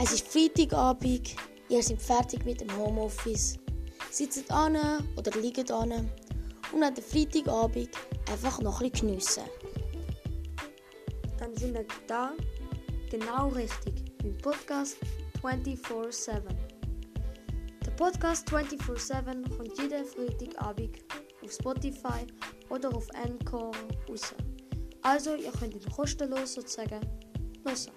Es 0.00 0.12
ist 0.12 0.28
Freitagabend, 0.28 1.34
ihr 1.68 1.82
seid 1.82 2.00
fertig 2.00 2.44
mit 2.44 2.60
dem 2.60 2.76
Homeoffice. 2.76 3.58
Sitzt 4.12 4.48
an 4.48 4.76
oder 5.16 5.40
liegt 5.40 5.72
an 5.72 6.08
und 6.72 6.82
an 6.84 6.94
den 6.94 7.02
Freitagabend 7.02 7.90
einfach 8.30 8.60
noch 8.60 8.80
ein 8.80 8.92
bisschen 8.92 9.08
geniessen. 9.08 9.42
Dann 11.36 11.52
sind 11.56 11.74
wir 11.74 11.84
da 12.06 12.30
genau 13.10 13.48
richtig 13.48 14.04
beim 14.22 14.38
Podcast 14.38 14.98
24-7. 15.42 16.42
Der 17.84 17.90
Podcast 17.90 18.48
24-7 18.50 19.56
kommt 19.56 19.78
jeden 19.80 20.04
Freitagabend 20.04 20.96
auf 21.42 21.52
Spotify 21.52 22.24
oder 22.68 22.94
auf 22.94 23.08
Encore 23.24 23.72
raus. 24.08 24.32
Also, 25.02 25.34
ihr 25.34 25.50
könnt 25.50 25.74
ihn 25.74 25.92
kostenlos 25.92 26.54
sozusagen 26.54 27.00
hören. 27.64 27.92